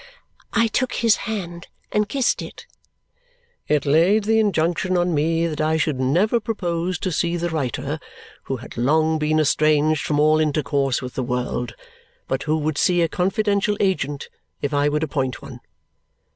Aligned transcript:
I 0.53 0.65
took 0.65 0.93
his 0.93 1.15
hand 1.29 1.67
and 1.91 2.09
kissed 2.09 2.41
it. 2.41 2.65
"It 3.67 3.85
laid 3.85 4.23
the 4.23 4.39
injunction 4.39 4.97
on 4.97 5.13
me 5.13 5.45
that 5.45 5.61
I 5.61 5.77
should 5.77 5.99
never 5.99 6.39
propose 6.39 6.97
to 6.97 7.11
see 7.11 7.37
the 7.37 7.51
writer, 7.51 7.99
who 8.45 8.57
had 8.57 8.77
long 8.77 9.19
been 9.19 9.39
estranged 9.39 10.01
from 10.03 10.19
all 10.19 10.39
intercourse 10.39 11.03
with 11.03 11.13
the 11.13 11.21
world, 11.21 11.75
but 12.27 12.41
who 12.41 12.57
would 12.57 12.79
see 12.79 13.03
a 13.03 13.07
confidential 13.07 13.77
agent 13.79 14.27
if 14.59 14.73
I 14.73 14.89
would 14.89 15.03
appoint 15.03 15.39
one. 15.39 15.59